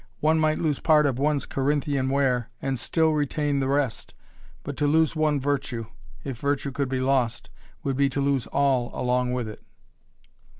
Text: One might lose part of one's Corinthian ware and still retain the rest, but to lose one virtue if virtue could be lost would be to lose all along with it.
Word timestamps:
One 0.19 0.39
might 0.39 0.57
lose 0.57 0.79
part 0.79 1.05
of 1.05 1.19
one's 1.19 1.45
Corinthian 1.45 2.09
ware 2.09 2.49
and 2.59 2.79
still 2.79 3.11
retain 3.11 3.59
the 3.59 3.67
rest, 3.67 4.15
but 4.63 4.75
to 4.77 4.87
lose 4.87 5.15
one 5.15 5.39
virtue 5.39 5.85
if 6.23 6.39
virtue 6.39 6.71
could 6.71 6.89
be 6.89 6.99
lost 6.99 7.51
would 7.83 7.97
be 7.97 8.09
to 8.09 8.19
lose 8.19 8.47
all 8.47 8.89
along 8.99 9.31
with 9.31 9.47
it. 9.47 9.61